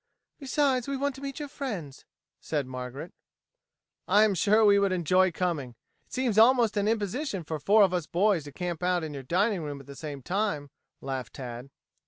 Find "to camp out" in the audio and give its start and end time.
8.45-9.03